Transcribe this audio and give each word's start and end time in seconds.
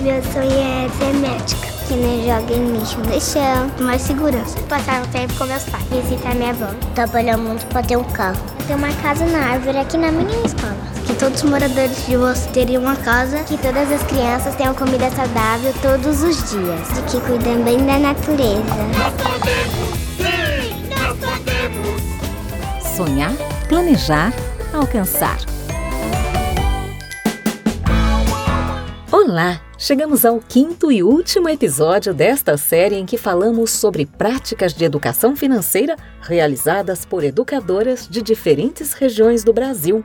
Meu 0.00 0.22
sonho 0.32 0.50
é 0.50 0.88
ser 0.96 1.12
médica, 1.12 1.68
que 1.86 1.92
nem 1.92 2.24
joga 2.24 2.54
em 2.54 2.72
lixo 2.72 2.98
no 3.00 3.20
chão, 3.20 3.70
mais 3.84 4.00
segurança. 4.00 4.58
Passar 4.62 5.02
um 5.02 5.06
tempo 5.08 5.34
com 5.34 5.44
meus 5.44 5.62
pais, 5.64 5.84
visitar 5.90 6.34
minha 6.34 6.50
avó. 6.50 6.68
Trabalhar 6.94 7.36
muito 7.36 7.66
para 7.66 7.82
ter 7.82 7.98
um 7.98 8.04
carro. 8.04 8.40
Ter 8.66 8.76
uma 8.76 8.90
casa 9.02 9.26
na 9.26 9.38
árvore 9.52 9.76
aqui 9.76 9.98
na 9.98 10.10
minha 10.10 10.46
escola. 10.46 10.74
Que 11.06 11.14
todos 11.14 11.42
os 11.42 11.50
moradores 11.50 12.06
de 12.06 12.16
você 12.16 12.48
teriam 12.48 12.82
uma 12.82 12.96
casa, 12.96 13.40
que 13.40 13.58
todas 13.58 13.92
as 13.92 14.02
crianças 14.04 14.54
tenham 14.54 14.72
comida 14.74 15.10
saudável 15.10 15.74
todos 15.82 16.22
os 16.22 16.50
dias. 16.50 16.88
De 16.94 17.02
que 17.02 17.20
cuidem 17.26 17.62
bem 17.62 17.84
da 17.84 17.98
natureza. 17.98 18.62
Nós 18.96 19.12
podemos, 19.20 19.98
sim, 20.16 20.88
nós 20.88 21.18
podemos. 21.18 22.96
Sonhar, 22.96 23.32
planejar, 23.68 24.32
alcançar. 24.72 25.49
Olá! 29.30 29.62
Chegamos 29.78 30.24
ao 30.24 30.40
quinto 30.40 30.90
e 30.90 31.04
último 31.04 31.48
episódio 31.48 32.12
desta 32.12 32.56
série 32.56 32.96
em 32.96 33.06
que 33.06 33.16
falamos 33.16 33.70
sobre 33.70 34.04
práticas 34.04 34.74
de 34.74 34.84
educação 34.84 35.36
financeira 35.36 35.94
realizadas 36.20 37.04
por 37.04 37.22
educadoras 37.22 38.08
de 38.08 38.22
diferentes 38.22 38.92
regiões 38.92 39.44
do 39.44 39.52
Brasil. 39.52 40.02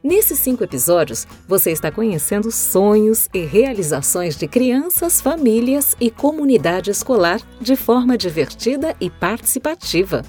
Nesses 0.00 0.38
cinco 0.38 0.62
episódios, 0.62 1.26
você 1.48 1.72
está 1.72 1.90
conhecendo 1.90 2.52
sonhos 2.52 3.28
e 3.34 3.40
realizações 3.40 4.36
de 4.36 4.46
crianças, 4.46 5.20
famílias 5.20 5.96
e 6.00 6.08
comunidade 6.08 6.92
escolar 6.92 7.40
de 7.60 7.74
forma 7.74 8.16
divertida 8.16 8.94
e 9.00 9.10
participativa. 9.10 10.22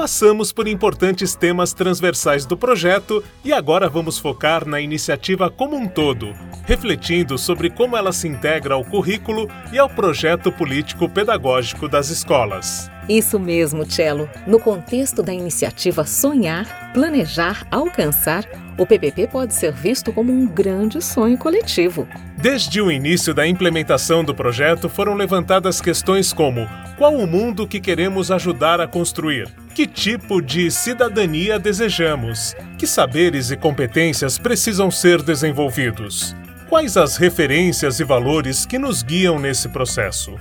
Passamos 0.00 0.50
por 0.50 0.66
importantes 0.66 1.34
temas 1.34 1.74
transversais 1.74 2.46
do 2.46 2.56
projeto 2.56 3.22
e 3.44 3.52
agora 3.52 3.86
vamos 3.86 4.18
focar 4.18 4.66
na 4.66 4.80
iniciativa 4.80 5.50
como 5.50 5.76
um 5.76 5.86
todo, 5.86 6.32
refletindo 6.64 7.36
sobre 7.36 7.68
como 7.68 7.94
ela 7.94 8.10
se 8.10 8.26
integra 8.26 8.72
ao 8.72 8.82
currículo 8.82 9.46
e 9.70 9.78
ao 9.78 9.90
projeto 9.90 10.50
político-pedagógico 10.50 11.86
das 11.86 12.08
escolas. 12.08 12.90
Isso 13.10 13.40
mesmo, 13.40 13.84
Cello. 13.84 14.30
No 14.46 14.60
contexto 14.60 15.20
da 15.20 15.34
iniciativa 15.34 16.04
Sonhar, 16.06 16.92
Planejar, 16.94 17.66
Alcançar, 17.68 18.44
o 18.78 18.86
PPP 18.86 19.26
pode 19.26 19.52
ser 19.52 19.72
visto 19.72 20.12
como 20.12 20.32
um 20.32 20.46
grande 20.46 21.02
sonho 21.02 21.36
coletivo. 21.36 22.06
Desde 22.36 22.80
o 22.80 22.88
início 22.88 23.34
da 23.34 23.44
implementação 23.44 24.22
do 24.22 24.32
projeto 24.32 24.88
foram 24.88 25.14
levantadas 25.14 25.80
questões 25.80 26.32
como: 26.32 26.68
qual 26.96 27.16
o 27.16 27.26
mundo 27.26 27.66
que 27.66 27.80
queremos 27.80 28.30
ajudar 28.30 28.80
a 28.80 28.86
construir? 28.86 29.48
Que 29.74 29.88
tipo 29.88 30.40
de 30.40 30.70
cidadania 30.70 31.58
desejamos? 31.58 32.54
Que 32.78 32.86
saberes 32.86 33.50
e 33.50 33.56
competências 33.56 34.38
precisam 34.38 34.88
ser 34.88 35.20
desenvolvidos? 35.20 36.36
Quais 36.68 36.96
as 36.96 37.16
referências 37.16 37.98
e 37.98 38.04
valores 38.04 38.64
que 38.64 38.78
nos 38.78 39.02
guiam 39.02 39.36
nesse 39.36 39.68
processo? 39.68 40.36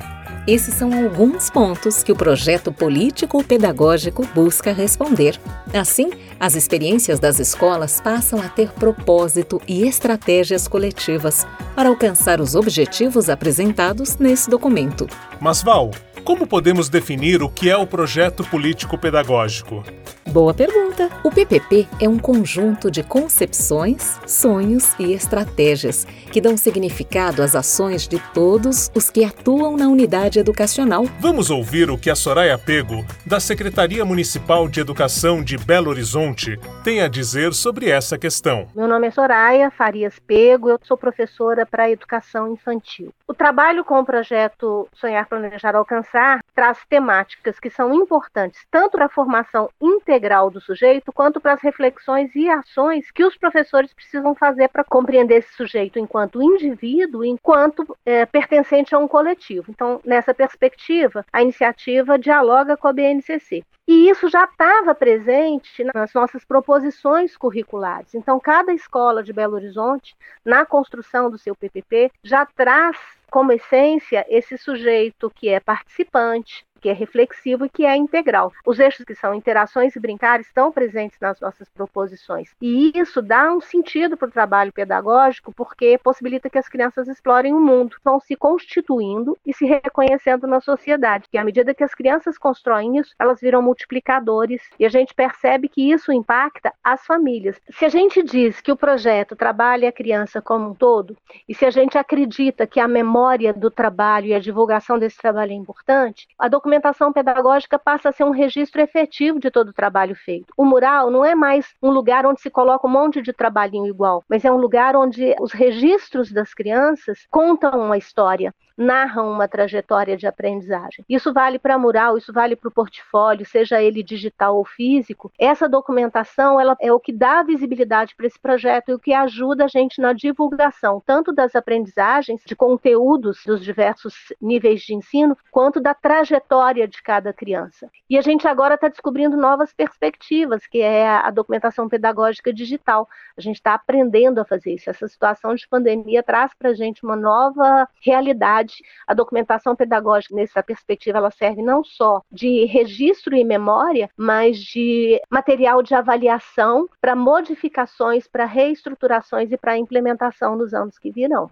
Esses 0.50 0.74
são 0.74 0.92
alguns 0.92 1.48
pontos 1.48 2.02
que 2.02 2.12
o 2.12 2.16
projeto 2.16 2.72
político-pedagógico 2.72 4.28
busca 4.34 4.74
responder. 4.74 5.40
Assim, 5.72 6.10
as 6.40 6.56
experiências 6.56 7.20
das 7.20 7.38
escolas 7.38 8.02
passam 8.02 8.42
a 8.42 8.50
ter 8.50 8.72
propósito 8.72 9.62
e 9.68 9.88
estratégias 9.88 10.68
coletivas 10.68 11.46
para 11.76 11.90
alcançar 11.90 12.42
os 12.42 12.56
objetivos 12.56 13.30
apresentados 13.30 14.18
nesse 14.18 14.50
documento. 14.50 15.06
Mas, 15.40 15.62
Val, 15.62 15.92
como 16.24 16.48
podemos 16.48 16.90
definir 16.90 17.44
o 17.44 17.50
que 17.50 17.70
é 17.70 17.78
o 17.78 17.86
projeto 17.86 18.44
político-pedagógico? 18.44 19.84
Boa 20.32 20.54
pergunta! 20.54 21.10
O 21.24 21.32
PPP 21.32 21.88
é 22.00 22.08
um 22.08 22.20
conjunto 22.20 22.92
de 22.92 23.02
concepções, 23.02 24.20
sonhos 24.28 24.94
e 25.00 25.12
estratégias 25.12 26.06
que 26.32 26.40
dão 26.40 26.56
significado 26.56 27.42
às 27.42 27.56
ações 27.56 28.08
de 28.08 28.20
todos 28.32 28.92
os 28.94 29.10
que 29.10 29.26
atuam 29.26 29.76
na 29.76 29.88
unidade 29.88 30.38
educacional. 30.38 31.06
Vamos 31.20 31.50
ouvir 31.50 31.90
o 31.90 31.98
que 31.98 32.12
a 32.12 32.16
Soraya 32.16 32.60
Pego, 32.60 33.04
da 33.26 33.40
Secretaria 33.40 34.06
Municipal 34.06 34.68
de 34.70 34.80
Educação 34.80 35.44
de 35.44 35.58
Belo 35.58 35.90
Horizonte, 35.90 36.60
tem 36.84 37.02
a 37.02 37.08
dizer 37.08 37.52
sobre 37.54 37.90
essa 37.90 38.16
questão. 38.16 38.68
Meu 38.76 38.88
nome 38.88 39.08
é 39.08 39.12
Soraya 39.12 39.72
Farias 39.72 40.20
Pego, 40.20 40.70
eu 40.70 40.80
sou 40.84 40.96
professora 40.96 41.66
para 41.66 41.90
educação 41.90 42.54
infantil. 42.54 43.12
O 43.28 43.34
trabalho 43.34 43.84
com 43.84 44.00
o 44.00 44.06
projeto 44.06 44.88
Sonhar, 44.94 45.28
Planejar, 45.28 45.76
Alcançar 45.76 46.44
traz 46.54 46.78
temáticas 46.88 47.60
que 47.60 47.72
são 47.72 47.92
importantes 47.96 48.62
tanto 48.70 48.92
para 48.92 49.06
a 49.06 49.10
formação 49.10 49.70
integral 49.82 50.19
do 50.20 50.60
sujeito 50.60 51.12
quanto 51.14 51.40
para 51.40 51.54
as 51.54 51.62
reflexões 51.62 52.36
e 52.36 52.50
ações 52.50 53.10
que 53.12 53.24
os 53.24 53.38
professores 53.38 53.94
precisam 53.94 54.36
fazer 54.36 54.68
para 54.68 54.84
compreender 54.84 55.38
esse 55.38 55.54
sujeito 55.54 55.98
enquanto 55.98 56.42
indivíduo, 56.42 57.24
enquanto 57.24 57.96
é, 58.06 58.26
pertencente 58.26 58.94
a 58.94 59.00
um 59.00 59.08
coletivo. 59.08 59.66
Então, 59.70 60.02
nessa 60.04 60.34
perspectiva, 60.34 61.26
a 61.32 61.42
iniciativa 61.42 62.20
dialoga 62.20 62.76
com 62.76 62.88
a 62.88 62.94
BNCC. 62.94 63.64
E 63.88 64.08
isso 64.08 64.30
já 64.30 64.44
estava 64.44 64.94
presente 64.94 65.84
nas 65.96 66.14
nossas 66.14 66.46
proposições 66.46 67.36
curriculares. 67.36 68.14
Então, 68.14 68.40
cada 68.40 68.72
escola 68.72 69.24
de 69.24 69.34
Belo 69.34 69.56
Horizonte, 69.56 70.16
na 70.46 70.64
construção 70.64 71.30
do 71.32 71.40
seu 71.40 71.56
PPP, 71.56 72.12
já 72.24 72.46
traz 72.46 72.98
como 73.32 73.52
essência 73.52 74.26
esse 74.30 74.58
sujeito 74.58 75.32
que 75.34 75.50
é 75.50 75.60
participante, 75.60 76.66
que 76.80 76.90
é 76.90 76.94
reflexivo 76.94 77.66
e 77.66 77.70
que 77.70 77.86
é 77.86 77.96
integral. 77.96 78.52
Os 78.66 78.80
eixos 78.80 79.06
que 79.06 79.16
são 79.16 79.34
interações 79.34 79.96
e 79.96 80.00
brincar 80.00 80.40
estão 80.40 80.72
presentes 80.72 81.20
nas 81.20 81.40
nossas 81.40 81.70
proposições. 81.70 82.50
E 82.62 82.92
isso 82.96 83.22
dá 83.22 83.54
um 83.54 83.62
sentido 83.62 84.18
para 84.18 84.28
o 84.28 84.32
trabalho 84.32 84.74
pedagógico, 84.74 85.54
porque 85.54 85.98
possibilita 85.98 86.50
que 86.50 86.58
as 86.58 86.70
crianças 86.70 87.08
explorem 87.08 87.54
o 87.54 87.60
mundo, 87.60 87.98
vão 88.04 88.20
se 88.20 88.36
constituindo 88.36 89.38
e 89.46 89.54
se 89.54 89.66
reconhecendo 89.66 90.48
na 90.48 90.62
sociedade. 90.62 91.26
E 91.32 91.38
à 91.38 91.44
medida 91.44 91.74
que 91.74 91.84
as 91.84 91.94
crianças 91.94 92.38
constroem 92.38 92.98
isso, 92.98 93.14
elas 93.20 93.42
viram 93.42 93.62
multiplicadores 93.62 94.62
e 94.80 94.86
a 94.86 94.90
gente 94.90 95.14
percebe 95.14 95.68
que 95.68 95.92
isso 95.92 96.12
impacta 96.12 96.74
as 96.84 97.06
famílias. 97.06 97.60
Se 97.72 97.86
a 97.86 97.90
gente 97.90 98.24
diz 98.24 98.62
que 98.62 98.72
o 98.72 98.78
projeto 98.78 99.36
trabalha 99.36 99.90
a 99.90 99.94
criança 99.94 100.42
como 100.42 100.70
um 100.70 100.74
todo, 100.74 101.16
e 101.48 101.54
se 101.54 101.66
a 101.66 101.72
gente 101.72 101.98
acredita 101.98 102.66
que 102.66 102.80
a 102.80 102.88
memória 102.88 103.54
do 103.54 103.70
trabalho 103.70 104.28
e 104.28 104.34
a 104.34 104.40
divulgação 104.40 104.98
desse 104.98 105.18
trabalho 105.18 105.52
é 105.52 105.56
importante, 105.56 106.28
a 106.38 106.48
documentação 106.48 106.69
pedagógica 107.14 107.80
passa 107.80 108.10
a 108.10 108.12
ser 108.12 108.24
um 108.24 108.32
registro 108.32 108.82
efetivo 108.82 109.40
de 109.40 109.50
todo 109.50 109.70
o 109.70 109.74
trabalho 109.74 110.16
feito. 110.16 110.54
O 110.58 110.66
mural 110.66 111.10
não 111.10 111.24
é 111.24 111.34
mais 111.36 111.68
um 111.82 111.90
lugar 111.90 112.26
onde 112.26 112.42
se 112.42 112.50
coloca 112.50 112.88
um 112.88 112.92
monte 112.92 113.22
de 113.22 113.34
trabalhinho 113.34 113.88
igual, 113.88 114.24
mas 114.30 114.46
é 114.46 114.52
um 114.52 114.58
lugar 114.58 114.96
onde 114.96 115.36
os 115.40 115.52
registros 115.52 116.32
das 116.32 116.54
crianças 116.54 117.26
contam 117.30 117.72
uma 117.80 117.98
história, 117.98 118.54
narram 118.78 119.30
uma 119.30 119.48
trajetória 119.48 120.16
de 120.16 120.26
aprendizagem. 120.26 121.04
Isso 121.10 121.34
vale 121.34 121.60
para 121.60 121.78
mural, 121.78 122.18
isso 122.18 122.32
vale 122.32 122.56
para 122.56 122.70
o 122.70 122.72
portfólio, 122.72 123.46
seja 123.46 123.82
ele 123.82 124.02
digital 124.02 124.56
ou 124.56 124.64
físico. 124.64 125.32
Essa 125.38 125.68
documentação 125.68 126.60
ela 126.60 126.78
é 126.80 126.92
o 126.92 127.00
que 127.00 127.12
dá 127.12 127.44
visibilidade 127.44 128.16
para 128.16 128.26
esse 128.26 128.40
projeto 128.40 128.90
e 128.90 128.94
o 128.94 129.00
que 129.00 129.14
ajuda 129.14 129.66
a 129.66 129.68
gente 129.68 130.00
na 130.00 130.14
divulgação, 130.14 131.02
tanto 131.06 131.34
das 131.34 131.56
aprendizagens, 131.56 132.42
de 132.46 132.56
conteúdos 132.56 133.44
dos 133.46 133.62
diversos 133.62 134.34
níveis 134.42 134.82
de 134.82 134.94
ensino, 134.94 135.38
quanto 135.52 135.82
da 135.82 135.94
trajetória 135.94 136.59
de 136.88 137.02
cada 137.02 137.34
criança. 137.34 137.90
E 138.10 138.18
a 138.18 138.22
gente 138.22 138.48
agora 138.48 138.76
está 138.76 138.88
descobrindo 138.88 139.38
novas 139.38 139.74
perspectivas, 139.74 140.66
que 140.68 140.82
é 140.82 141.08
a 141.08 141.30
documentação 141.32 141.88
pedagógica 141.88 142.54
digital. 142.54 143.08
A 143.38 143.42
gente 143.42 143.56
está 143.56 143.74
aprendendo 143.74 144.40
a 144.40 144.46
fazer 144.46 144.74
isso. 144.74 144.90
Essa 144.90 145.08
situação 145.08 145.56
de 145.56 145.68
pandemia 145.68 146.22
traz 146.24 146.52
para 146.54 146.70
a 146.70 146.74
gente 146.74 147.04
uma 147.04 147.16
nova 147.16 147.88
realidade 148.04 148.76
a 149.08 149.14
documentação 149.14 149.76
pedagógica 149.76 150.36
nessa 150.36 150.62
perspectiva 150.62 151.18
ela 151.18 151.32
serve 151.32 151.62
não 151.62 151.84
só 151.84 152.22
de 152.32 152.66
registro 152.66 153.36
e 153.36 153.44
memória, 153.44 154.10
mas 154.18 154.58
de 154.58 155.22
material 155.30 155.82
de 155.82 155.94
avaliação 155.94 156.88
para 157.02 157.16
modificações, 157.16 158.28
para 158.28 158.46
reestruturações 158.46 159.52
e 159.52 159.58
para 159.58 159.78
implementação 159.78 160.56
nos 160.56 160.74
anos 160.74 160.98
que 160.98 161.12
virão. 161.12 161.50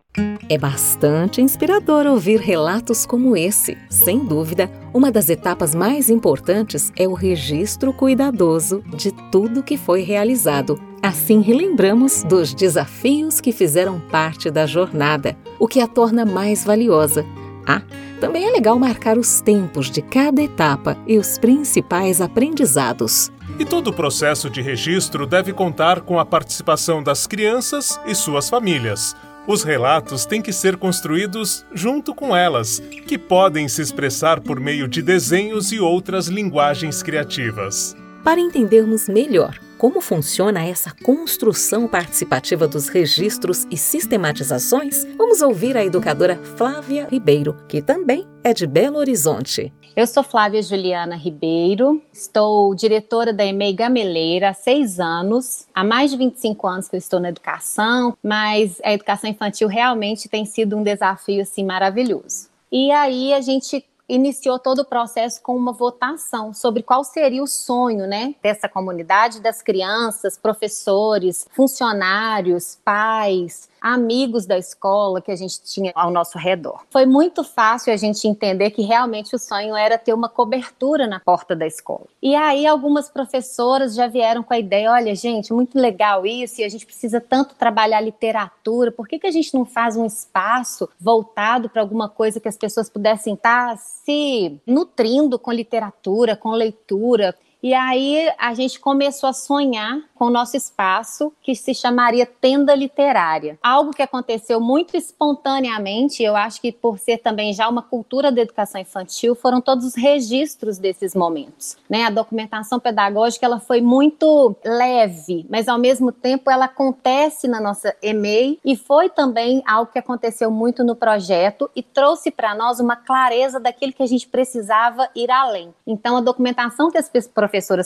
É 0.49 0.57
bastante 0.57 1.41
inspirador 1.41 2.05
ouvir 2.05 2.39
relatos 2.39 3.05
como 3.05 3.35
esse. 3.35 3.77
Sem 3.89 4.19
dúvida, 4.25 4.69
uma 4.97 5.11
das 5.11 5.29
etapas 5.29 5.75
mais 5.75 6.09
importantes 6.09 6.91
é 6.95 7.07
o 7.07 7.13
registro 7.13 7.93
cuidadoso 7.93 8.81
de 8.87 9.11
tudo 9.31 9.61
que 9.61 9.77
foi 9.77 10.01
realizado. 10.01 10.81
Assim, 11.03 11.39
relembramos 11.39 12.23
dos 12.23 12.51
desafios 12.51 13.39
que 13.39 13.51
fizeram 13.51 13.99
parte 13.99 14.49
da 14.49 14.65
jornada, 14.65 15.37
o 15.59 15.67
que 15.67 15.79
a 15.79 15.87
torna 15.87 16.25
mais 16.25 16.65
valiosa. 16.65 17.23
Ah, 17.63 17.83
também 18.19 18.45
é 18.45 18.51
legal 18.51 18.79
marcar 18.79 19.19
os 19.19 19.39
tempos 19.39 19.91
de 19.91 20.01
cada 20.01 20.41
etapa 20.41 20.97
e 21.05 21.19
os 21.19 21.37
principais 21.37 22.19
aprendizados. 22.19 23.31
E 23.59 23.65
todo 23.65 23.89
o 23.89 23.93
processo 23.93 24.49
de 24.49 24.63
registro 24.63 25.27
deve 25.27 25.53
contar 25.53 26.01
com 26.01 26.19
a 26.19 26.25
participação 26.25 27.03
das 27.03 27.27
crianças 27.27 27.99
e 28.07 28.15
suas 28.15 28.49
famílias. 28.49 29.15
Os 29.47 29.63
relatos 29.63 30.25
têm 30.25 30.41
que 30.41 30.51
ser 30.51 30.75
construídos 30.75 31.65
junto 31.73 32.13
com 32.13 32.35
elas, 32.35 32.79
que 33.07 33.17
podem 33.17 33.69
se 33.69 33.81
expressar 33.81 34.41
por 34.41 34.59
meio 34.59 34.89
de 34.89 35.01
desenhos 35.01 35.71
e 35.71 35.79
outras 35.79 36.27
linguagens 36.27 37.01
criativas. 37.01 37.95
Para 38.25 38.41
entendermos 38.41 39.07
melhor 39.07 39.57
como 39.77 40.01
funciona 40.01 40.65
essa 40.65 40.91
construção 41.03 41.87
participativa 41.87 42.67
dos 42.67 42.87
registros 42.87 43.67
e 43.69 43.77
sistematizações? 43.77 45.05
Vamos 45.17 45.41
ouvir 45.41 45.77
a 45.77 45.85
educadora 45.85 46.35
Flávia 46.57 47.07
Ribeiro, 47.09 47.55
que 47.67 47.81
também 47.81 48.27
é 48.43 48.53
de 48.53 48.65
Belo 48.65 48.97
Horizonte. 48.97 49.71
Eu 49.95 50.05
sou 50.05 50.23
Flávia 50.23 50.61
Juliana 50.61 51.15
Ribeiro, 51.15 52.01
estou 52.13 52.73
diretora 52.75 53.33
da 53.33 53.45
EMEI 53.45 53.73
Gameleira 53.73 54.49
há 54.49 54.53
seis 54.53 54.99
anos. 54.99 55.67
Há 55.73 55.83
mais 55.83 56.11
de 56.11 56.17
25 56.17 56.67
anos 56.67 56.87
que 56.87 56.95
eu 56.95 56.99
estou 56.99 57.19
na 57.19 57.29
educação, 57.29 58.15
mas 58.21 58.79
a 58.83 58.93
educação 58.93 59.29
infantil 59.29 59.67
realmente 59.67 60.29
tem 60.29 60.45
sido 60.45 60.77
um 60.77 60.83
desafio 60.83 61.41
assim, 61.41 61.63
maravilhoso. 61.63 62.47
E 62.71 62.91
aí 62.91 63.33
a 63.33 63.41
gente 63.41 63.83
iniciou 64.07 64.57
todo 64.57 64.79
o 64.79 64.85
processo 64.85 65.41
com 65.41 65.55
uma 65.55 65.73
votação 65.73 66.53
sobre 66.53 66.81
qual 66.81 67.03
seria 67.03 67.43
o 67.43 67.47
sonho, 67.47 68.07
né, 68.07 68.35
dessa 68.41 68.69
comunidade, 68.69 69.41
das 69.41 69.61
crianças, 69.61 70.37
professores, 70.37 71.45
funcionários, 71.51 72.77
pais, 72.83 73.69
amigos 73.81 74.45
da 74.45 74.57
escola 74.57 75.21
que 75.21 75.31
a 75.31 75.35
gente 75.35 75.61
tinha 75.63 75.91
ao 75.95 76.11
nosso 76.11 76.37
redor. 76.37 76.81
Foi 76.89 77.05
muito 77.05 77.43
fácil 77.43 77.93
a 77.93 77.97
gente 77.97 78.27
entender 78.27 78.71
que 78.71 78.81
realmente 78.81 79.35
o 79.35 79.39
sonho 79.39 79.75
era 79.75 79.97
ter 79.97 80.13
uma 80.13 80.29
cobertura 80.29 81.07
na 81.07 81.19
porta 81.19 81.55
da 81.55 81.65
escola. 81.65 82.05
E 82.21 82.35
aí 82.35 82.65
algumas 82.65 83.09
professoras 83.09 83.95
já 83.95 84.07
vieram 84.07 84.43
com 84.43 84.53
a 84.53 84.59
ideia, 84.59 84.91
olha 84.91 85.15
gente, 85.15 85.53
muito 85.53 85.79
legal 85.79 86.25
isso, 86.25 86.61
e 86.61 86.63
a 86.63 86.69
gente 86.69 86.85
precisa 86.85 87.19
tanto 87.19 87.55
trabalhar 87.55 88.01
literatura, 88.01 88.91
por 88.91 89.07
que, 89.07 89.19
que 89.19 89.27
a 89.27 89.31
gente 89.31 89.53
não 89.53 89.65
faz 89.65 89.95
um 89.95 90.05
espaço 90.05 90.89
voltado 90.99 91.69
para 91.69 91.81
alguma 91.81 92.09
coisa 92.09 92.39
que 92.39 92.47
as 92.47 92.57
pessoas 92.57 92.89
pudessem 92.89 93.33
estar 93.33 93.77
se 93.77 94.59
nutrindo 94.65 95.39
com 95.39 95.51
literatura, 95.51 96.35
com 96.35 96.51
leitura? 96.51 97.35
E 97.61 97.73
aí 97.73 98.31
a 98.37 98.53
gente 98.53 98.79
começou 98.79 99.29
a 99.29 99.33
sonhar 99.33 99.99
com 100.17 100.25
o 100.25 100.29
nosso 100.29 100.57
espaço, 100.57 101.31
que 101.41 101.55
se 101.55 101.73
chamaria 101.73 102.25
Tenda 102.25 102.73
Literária. 102.73 103.57
Algo 103.61 103.91
que 103.91 104.01
aconteceu 104.01 104.59
muito 104.59 104.97
espontaneamente, 104.97 106.23
eu 106.23 106.35
acho 106.35 106.59
que 106.59 106.71
por 106.71 106.97
ser 106.97 107.19
também 107.19 107.53
já 107.53 107.69
uma 107.69 107.83
cultura 107.83 108.31
da 108.31 108.41
educação 108.41 108.81
infantil, 108.81 109.35
foram 109.35 109.61
todos 109.61 109.85
os 109.85 109.95
registros 109.95 110.77
desses 110.77 111.13
momentos. 111.13 111.77
Né? 111.89 112.03
A 112.03 112.09
documentação 112.09 112.79
pedagógica 112.79 113.45
ela 113.45 113.59
foi 113.59 113.79
muito 113.79 114.55
leve, 114.65 115.45
mas 115.49 115.67
ao 115.67 115.77
mesmo 115.77 116.11
tempo 116.11 116.49
ela 116.49 116.65
acontece 116.65 117.47
na 117.47 117.61
nossa 117.61 117.95
EMEI 118.01 118.59
e 118.65 118.75
foi 118.75 119.09
também 119.09 119.61
algo 119.67 119.91
que 119.91 119.99
aconteceu 119.99 120.49
muito 120.49 120.83
no 120.83 120.95
projeto 120.95 121.69
e 121.75 121.83
trouxe 121.83 122.31
para 122.31 122.55
nós 122.55 122.79
uma 122.79 122.95
clareza 122.95 123.59
daquilo 123.59 123.93
que 123.93 124.03
a 124.03 124.07
gente 124.07 124.27
precisava 124.27 125.07
ir 125.15 125.29
além. 125.29 125.73
Então 125.85 126.17
a 126.17 126.21
documentação 126.21 126.89
que 126.89 126.97
as 126.97 127.09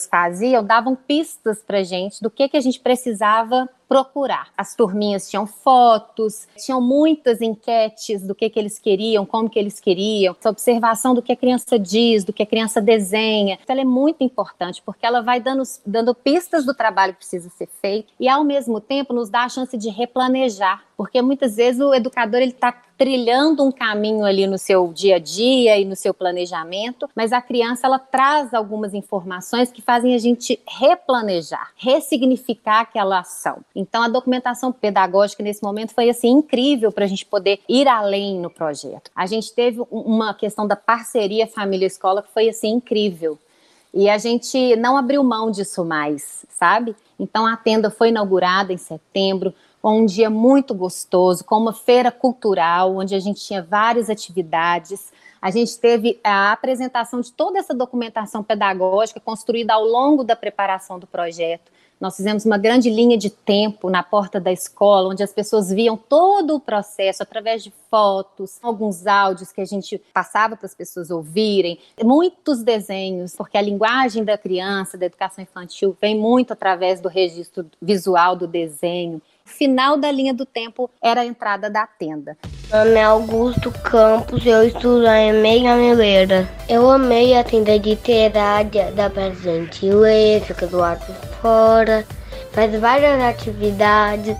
faziam 0.05 0.63
davam 0.63 0.95
pistas 0.95 1.63
para 1.63 1.83
gente 1.83 2.21
do 2.21 2.29
que, 2.29 2.49
que 2.49 2.57
a 2.57 2.61
gente 2.61 2.79
precisava 2.79 3.69
procurar. 3.91 4.47
As 4.57 4.73
turminhas 4.73 5.29
tinham 5.29 5.45
fotos, 5.45 6.47
tinham 6.55 6.79
muitas 6.79 7.41
enquetes 7.41 8.25
do 8.25 8.33
que, 8.33 8.49
que 8.49 8.57
eles 8.57 8.79
queriam, 8.79 9.25
como 9.25 9.49
que 9.49 9.59
eles 9.59 9.81
queriam, 9.81 10.33
essa 10.39 10.49
observação 10.49 11.13
do 11.13 11.21
que 11.21 11.33
a 11.33 11.35
criança 11.35 11.77
diz, 11.77 12.23
do 12.23 12.31
que 12.31 12.41
a 12.41 12.45
criança 12.45 12.79
desenha. 12.79 13.59
Então, 13.61 13.73
ela 13.73 13.81
é 13.81 13.85
muito 13.85 14.23
importante, 14.23 14.81
porque 14.81 15.05
ela 15.05 15.19
vai 15.19 15.41
dando, 15.41 15.63
dando 15.85 16.15
pistas 16.15 16.65
do 16.65 16.73
trabalho 16.73 17.11
que 17.11 17.19
precisa 17.19 17.49
ser 17.49 17.67
feito 17.81 18.13
e, 18.17 18.29
ao 18.29 18.45
mesmo 18.45 18.79
tempo, 18.79 19.13
nos 19.13 19.29
dá 19.29 19.43
a 19.43 19.49
chance 19.49 19.77
de 19.77 19.89
replanejar, 19.89 20.85
porque 20.95 21.21
muitas 21.21 21.57
vezes 21.57 21.81
o 21.81 21.93
educador 21.93 22.39
ele 22.39 22.51
está 22.51 22.71
trilhando 23.01 23.65
um 23.65 23.71
caminho 23.71 24.23
ali 24.23 24.45
no 24.45 24.59
seu 24.59 24.93
dia 24.93 25.15
a 25.15 25.19
dia 25.19 25.75
e 25.79 25.83
no 25.83 25.95
seu 25.95 26.13
planejamento, 26.13 27.09
mas 27.15 27.33
a 27.33 27.41
criança 27.41 27.87
ela 27.87 27.97
traz 27.97 28.53
algumas 28.53 28.93
informações 28.93 29.71
que 29.71 29.81
fazem 29.81 30.13
a 30.13 30.19
gente 30.19 30.61
replanejar, 30.67 31.71
ressignificar 31.75 32.81
aquela 32.81 33.21
ação. 33.21 33.65
Então, 33.81 34.03
a 34.03 34.07
documentação 34.07 34.71
pedagógica 34.71 35.41
nesse 35.41 35.63
momento 35.63 35.93
foi 35.93 36.07
assim 36.09 36.29
incrível 36.29 36.91
para 36.91 37.05
a 37.05 37.07
gente 37.07 37.25
poder 37.25 37.59
ir 37.67 37.87
além 37.87 38.39
no 38.39 38.49
projeto. 38.49 39.09
A 39.15 39.25
gente 39.25 39.51
teve 39.53 39.81
uma 39.89 40.35
questão 40.35 40.67
da 40.67 40.75
parceria 40.75 41.47
família-escola 41.47 42.21
que 42.21 42.31
foi 42.31 42.47
assim 42.47 42.69
incrível. 42.69 43.39
E 43.91 44.07
a 44.07 44.19
gente 44.19 44.75
não 44.75 44.95
abriu 44.95 45.23
mão 45.23 45.49
disso 45.49 45.83
mais, 45.83 46.45
sabe? 46.49 46.95
Então, 47.19 47.47
a 47.47 47.57
tenda 47.57 47.89
foi 47.89 48.09
inaugurada 48.09 48.71
em 48.71 48.77
setembro, 48.77 49.53
com 49.81 50.01
um 50.01 50.05
dia 50.05 50.29
muito 50.29 50.75
gostoso, 50.75 51.43
com 51.43 51.57
uma 51.57 51.73
feira 51.73 52.11
cultural, 52.11 52.95
onde 52.95 53.15
a 53.15 53.19
gente 53.19 53.43
tinha 53.43 53.63
várias 53.63 54.11
atividades. 54.11 55.11
A 55.41 55.49
gente 55.49 55.77
teve 55.79 56.19
a 56.23 56.51
apresentação 56.51 57.19
de 57.19 57.33
toda 57.33 57.57
essa 57.57 57.73
documentação 57.73 58.43
pedagógica 58.43 59.19
construída 59.19 59.73
ao 59.73 59.83
longo 59.83 60.23
da 60.23 60.35
preparação 60.35 60.99
do 60.99 61.07
projeto. 61.07 61.70
Nós 62.01 62.17
fizemos 62.17 62.45
uma 62.45 62.57
grande 62.57 62.89
linha 62.89 63.15
de 63.15 63.29
tempo 63.29 63.87
na 63.87 64.01
porta 64.01 64.39
da 64.39 64.51
escola, 64.51 65.09
onde 65.09 65.21
as 65.21 65.31
pessoas 65.31 65.69
viam 65.69 65.95
todo 65.95 66.55
o 66.55 66.59
processo 66.59 67.21
através 67.21 67.63
de 67.63 67.71
fotos, 67.91 68.57
alguns 68.63 69.05
áudios 69.05 69.51
que 69.51 69.61
a 69.61 69.65
gente 69.65 70.01
passava 70.11 70.57
para 70.57 70.65
as 70.65 70.73
pessoas 70.73 71.11
ouvirem, 71.11 71.77
muitos 72.03 72.63
desenhos, 72.63 73.35
porque 73.35 73.55
a 73.55 73.61
linguagem 73.61 74.23
da 74.23 74.35
criança, 74.35 74.97
da 74.97 75.05
educação 75.05 75.43
infantil, 75.43 75.95
vem 76.01 76.17
muito 76.17 76.53
através 76.53 76.99
do 76.99 77.07
registro 77.07 77.69
visual 77.79 78.35
do 78.35 78.47
desenho 78.47 79.21
final 79.51 79.97
da 79.97 80.09
linha 80.11 80.33
do 80.33 80.45
tempo 80.45 80.89
era 81.01 81.21
a 81.21 81.25
entrada 81.25 81.69
da 81.69 81.85
tenda. 81.85 82.37
É 82.71 83.03
Augusto 83.03 83.71
Campos, 83.83 84.45
eu 84.45 84.63
estudo 84.63 85.05
a 85.05 85.19
EMEI 85.19 85.63
Gameleira. 85.63 86.49
Eu 86.69 86.89
amei 86.89 87.35
a 87.35 87.43
tenda 87.43 87.75
literária 87.75 88.91
da 88.91 89.09
presente 89.09 89.89
ler, 89.89 90.41
fica 90.41 90.65
do 90.67 90.77
lado 90.77 91.30
fora, 91.41 92.05
faz 92.51 92.79
várias 92.79 93.21
atividades, 93.21 94.35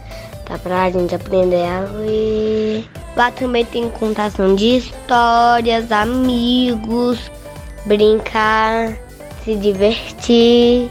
dá 0.48 0.57
pra 0.57 0.89
gente 0.89 1.15
aprender 1.15 1.65
a 1.65 1.80
ler. 1.98 2.86
Lá 3.15 3.31
também 3.31 3.65
tem 3.65 3.89
contação 3.89 4.56
de 4.56 4.77
histórias, 4.77 5.92
amigos, 5.92 7.19
brincar, 7.86 8.98
se 9.44 9.56
divertir. 9.56 10.89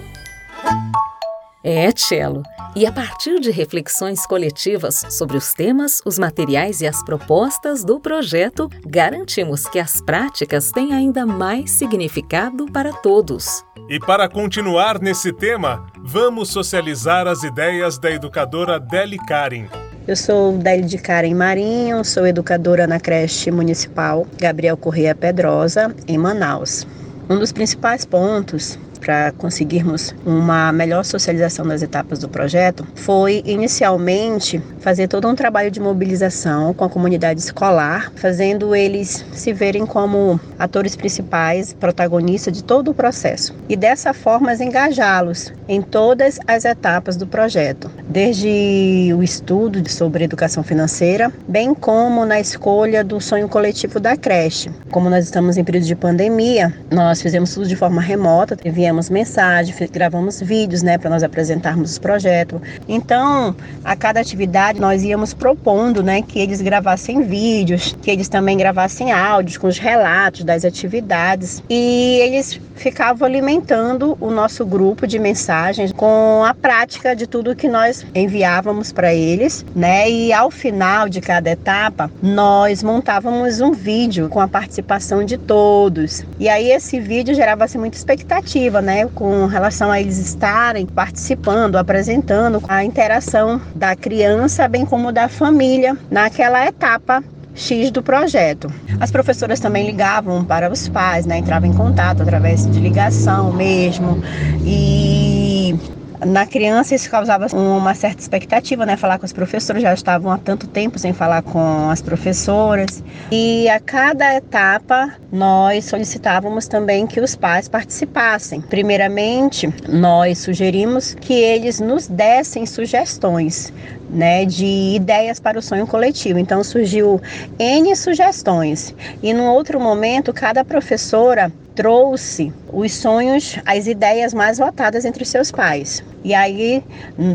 É, 1.63 1.93
Tchelo. 1.93 2.43
E 2.77 2.87
a 2.87 2.93
partir 2.93 3.41
de 3.41 3.51
reflexões 3.51 4.25
coletivas 4.27 5.05
sobre 5.11 5.37
os 5.37 5.53
temas, 5.53 6.01
os 6.07 6.19
materiais 6.21 6.81
e 6.81 6.87
as 6.87 7.03
propostas 7.03 7.85
do 7.85 7.99
projeto, 7.99 8.69
garantimos 8.87 9.67
que 9.67 9.79
as 9.79 10.01
práticas 10.01 10.71
têm 10.71 10.95
ainda 10.95 11.27
mais 11.27 11.73
significado 11.73 12.67
para 12.67 12.93
todos. 12.93 13.65
E 13.89 13.99
para 13.99 14.29
continuar 14.29 15.01
nesse 15.01 15.33
tema, 15.33 15.85
vamos 16.13 16.49
socializar 16.49 17.29
as 17.29 17.45
ideias 17.45 17.97
da 17.97 18.11
educadora 18.11 18.81
Deli 18.81 19.17
Karen. 19.17 19.67
Eu 20.09 20.17
sou 20.17 20.59
Deli 20.59 20.83
de 20.83 20.99
Karen 20.99 21.35
Marinho, 21.35 22.05
sou 22.05 22.27
educadora 22.27 22.85
na 22.85 22.99
creche 22.99 23.49
municipal 23.53 24.27
Gabriel 24.37 24.77
Correia 24.77 25.15
Pedrosa, 25.15 25.95
em 26.09 26.19
Manaus. 26.19 26.85
Um 27.29 27.39
dos 27.39 27.53
principais 27.53 28.05
pontos 28.05 28.77
para 29.01 29.33
conseguirmos 29.33 30.15
uma 30.25 30.71
melhor 30.73 31.05
socialização 31.05 31.67
das 31.67 31.83
etapas 31.83 32.21
do 32.21 32.29
projeto 32.29 32.87
foi 32.95 33.43
inicialmente 33.45 34.63
fazer 34.79 35.09
todo 35.09 35.27
um 35.27 35.35
trabalho 35.35 35.71
de 35.71 35.81
mobilização 35.81 36.73
com 36.73 36.85
a 36.85 36.89
comunidade 36.89 37.41
escolar, 37.41 38.13
fazendo 38.15 38.75
eles 38.75 39.25
se 39.33 39.53
verem 39.53 39.85
como 39.85 40.39
atores 40.59 40.95
principais, 40.95 41.73
protagonistas 41.73 42.55
de 42.55 42.63
todo 42.63 42.93
o 42.93 42.95
processo. 42.95 43.55
E 43.69 43.77
dessa 43.77 44.13
forma 44.13 44.55
engajá-los 44.61 45.53
em 45.69 45.81
todas 45.81 46.39
as 46.47 46.65
etapas 46.65 47.17
do 47.17 47.27
projeto, 47.27 47.91
desde 48.09 49.13
o 49.17 49.23
estudo 49.23 49.89
sobre 49.89 50.25
educação 50.25 50.63
financeira, 50.63 51.33
bem 51.49 51.75
como 51.75 52.25
na 52.25 52.41
escolha 52.41 53.03
do 53.03 53.21
sonho 53.21 53.49
coletivo 53.49 53.99
da 53.99 54.17
creche. 54.17 54.71
Como 54.91 55.09
nós 55.09 55.25
estamos 55.25 55.57
em 55.57 55.65
período 55.65 55.87
de 55.87 55.95
pandemia, 55.95 56.75
nós 56.91 57.23
fizemos 57.23 57.55
tudo 57.55 57.69
de 57.69 57.77
forma 57.77 58.01
remota, 58.01 58.57
enviamos 58.65 58.90
enviamos 58.91 59.09
mensagens, 59.09 59.79
gravamos 59.91 60.41
vídeos, 60.41 60.83
né, 60.83 60.99
para 60.99 61.09
nós 61.09 61.23
apresentarmos 61.23 61.97
o 61.97 62.01
projeto. 62.01 62.61
Então, 62.89 63.55
a 63.85 63.95
cada 63.95 64.21
atividade 64.21 64.81
nós 64.81 65.05
íamos 65.05 65.33
propondo, 65.33 66.03
né, 66.03 66.23
que 66.23 66.41
eles 66.41 66.61
gravassem 66.61 67.23
vídeos, 67.23 67.97
que 68.03 68.11
eles 68.11 68.29
também 68.29 68.57
gravassem 68.57 69.13
áudios 69.13 69.57
com 69.57 69.69
os 69.69 69.79
relatos 69.79 70.43
das 70.43 70.65
atividades 70.65 71.63
e 71.71 72.19
eles 72.21 72.61
ficavam 72.81 73.29
alimentando 73.29 74.17
o 74.21 74.31
nosso 74.31 74.65
grupo 74.65 75.07
de 75.07 75.19
mensagens 75.19 75.93
com 75.93 76.43
a 76.45 76.55
prática 76.55 77.15
de 77.15 77.27
tudo 77.27 77.55
que 77.55 77.69
nós 77.69 78.07
enviávamos 78.15 78.91
para 78.91 79.15
eles, 79.15 79.65
né? 79.77 80.11
E 80.11 80.33
ao 80.33 80.51
final 80.51 81.09
de 81.09 81.21
cada 81.21 81.51
etapa, 81.51 82.11
nós 82.23 82.83
montávamos 82.83 83.61
um 83.61 83.73
vídeo 83.73 84.31
com 84.31 84.41
a 84.41 84.49
participação 84.49 85.25
de 85.25 85.37
todos. 85.37 86.25
E 86.39 86.49
aí 86.49 86.71
esse 86.71 86.99
vídeo 86.99 87.35
gerava 87.35 87.65
assim, 87.65 87.77
muita 87.77 87.99
expectativa 87.99 88.80
né, 88.81 89.07
com 89.07 89.47
relação 89.47 89.91
a 89.91 90.01
eles 90.01 90.19
estarem 90.19 90.87
participando, 90.87 91.77
apresentando 91.77 92.63
a 92.69 92.85
interação 92.85 93.61
da 93.75 93.95
criança, 93.95 94.67
bem 94.69 94.85
como 94.85 95.13
da 95.13 95.29
família 95.29 95.97
naquela 96.11 96.67
etapa 96.67 97.23
X 97.55 97.91
do 97.91 98.03
projeto. 98.03 98.73
As 98.99 99.11
professoras 99.11 99.61
também 99.61 99.87
ligavam 99.87 100.45
para 100.45 100.71
os 100.71 100.89
pais, 100.89 101.27
né, 101.27 101.39
entravam 101.39 101.69
em 101.69 101.75
contato 101.75 102.23
através 102.23 102.67
de 102.71 102.81
ligação 102.81 103.53
mesmo 103.53 104.23
e 104.65 105.75
Na 106.25 106.47
criança 106.47 106.95
isso 106.95 107.11
causava 107.11 107.47
uma 107.57 107.95
certa 107.95 108.21
expectativa, 108.21 108.85
né? 108.85 108.97
Falar 108.97 109.19
com 109.19 109.25
as 109.25 109.33
professoras, 109.33 109.83
já 109.83 109.95
estavam 109.95 110.31
há 110.31 110.37
tanto 110.37 110.67
tempo 110.67 110.99
sem 110.99 111.13
falar 111.13 111.43
com 111.43 111.89
as 111.89 112.03
professoras. 112.03 113.03
E 113.31 113.69
a 113.69 113.81
cada 113.81 114.35
etapa 114.35 115.15
nós 115.33 115.87
solicitávamos 115.87 116.69
também 116.69 117.07
que 117.07 117.21
os 117.21 117.35
pais 117.35 117.69
participassem. 117.69 118.61
Primeiramente, 118.61 119.73
nós 119.89 120.39
sugerimos 120.39 121.15
que 121.15 121.33
eles 121.33 121.81
nos 121.81 122.07
dessem 122.07 122.67
sugestões 122.67 123.73
né, 124.11 124.45
de 124.45 124.95
ideias 124.97 125.41
para 125.41 125.59
o 125.59 125.63
sonho 125.63 125.87
coletivo. 125.87 126.39
Então 126.39 126.63
surgiu 126.63 127.21
N 127.59 127.97
sugestões. 127.97 128.95
E 129.23 129.33
num 129.33 129.47
outro 129.47 129.81
momento, 129.81 130.33
cada 130.33 130.65
professora 130.65 131.51
trouxe 131.75 132.53
os 132.73 132.93
sonhos, 132.95 133.59
as 133.65 133.87
ideias 133.87 134.33
mais 134.35 134.59
votadas 134.59 135.05
entre 135.05 135.25
seus 135.25 135.51
pais. 135.51 136.03
E 136.23 136.35
aí, 136.35 136.85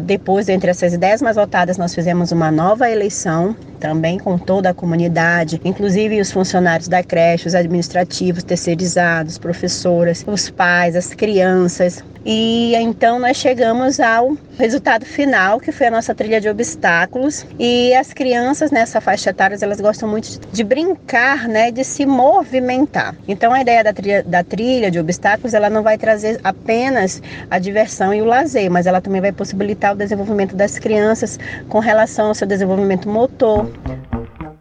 depois, 0.03 0.47
entre 0.47 0.69
essas 0.69 0.93
ideias 0.93 1.21
mais 1.21 1.35
votadas, 1.35 1.77
nós 1.77 1.95
fizemos 1.95 2.31
uma 2.31 2.51
nova 2.51 2.89
eleição, 2.89 3.55
também 3.79 4.17
com 4.17 4.37
toda 4.37 4.69
a 4.69 4.73
comunidade, 4.73 5.59
inclusive 5.63 6.19
os 6.21 6.31
funcionários 6.31 6.87
da 6.87 7.03
creche, 7.03 7.47
os 7.47 7.55
administrativos, 7.55 8.43
terceirizados, 8.43 9.37
professoras, 9.37 10.23
os 10.27 10.49
pais, 10.49 10.95
as 10.95 11.13
crianças. 11.13 12.03
E 12.25 12.73
então 12.75 13.19
nós 13.19 13.37
chegamos 13.37 13.99
ao 13.99 14.35
resultado 14.57 15.05
final, 15.05 15.59
que 15.59 15.71
foi 15.71 15.87
a 15.87 15.91
nossa 15.91 16.15
trilha 16.15 16.41
de 16.41 16.49
obstáculos. 16.49 17.45
E 17.59 17.93
as 17.93 18.13
crianças 18.13 18.71
nessa 18.71 18.99
faixa 18.99 19.29
etária, 19.29 19.55
elas 19.61 19.79
gostam 19.79 20.09
muito 20.09 20.39
de 20.51 20.63
brincar, 20.63 21.47
né, 21.47 21.69
de 21.69 21.83
se 21.83 22.03
movimentar. 22.03 23.15
Então 23.27 23.53
a 23.53 23.61
ideia 23.61 23.83
da 23.83 23.93
trilha, 23.93 24.23
da 24.25 24.43
trilha 24.43 24.91
de 24.91 24.99
obstáculos, 24.99 25.53
ela 25.53 25.69
não 25.69 25.83
vai 25.83 25.97
trazer 25.97 26.39
apenas 26.43 27.21
a 27.49 27.59
diversão 27.59 28.13
e 28.13 28.21
o 28.21 28.25
lazer, 28.25 28.69
mas 28.69 28.87
ela 28.87 29.01
também 29.01 29.21
vai 29.21 29.31
possibilitar 29.31 29.93
o 29.93 29.97
desenvolvimento 29.97 30.55
das 30.55 30.79
crianças 30.79 31.39
com 31.69 31.79
relação 31.79 32.27
ao 32.27 32.35
seu 32.35 32.47
desenvolvimento 32.47 33.07
motor. 33.07 33.69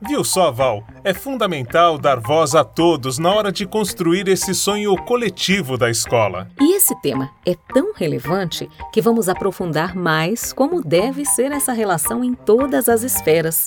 Viu 0.06 0.22
só, 0.22 0.52
Val? 0.52 0.84
É 1.02 1.14
fundamental 1.14 1.96
dar 1.96 2.20
voz 2.20 2.54
a 2.54 2.62
todos 2.62 3.18
na 3.18 3.34
hora 3.34 3.50
de 3.50 3.64
construir 3.64 4.28
esse 4.28 4.54
sonho 4.54 4.94
coletivo 4.96 5.78
da 5.78 5.90
escola. 5.90 6.46
E 6.60 6.76
esse 6.76 6.94
tema 7.00 7.30
é 7.46 7.54
tão 7.72 7.94
relevante 7.94 8.68
que 8.92 9.00
vamos 9.00 9.30
aprofundar 9.30 9.96
mais 9.96 10.52
como 10.52 10.82
deve 10.82 11.24
ser 11.24 11.52
essa 11.52 11.72
relação 11.72 12.22
em 12.22 12.34
todas 12.34 12.86
as 12.88 13.02
esferas. 13.02 13.66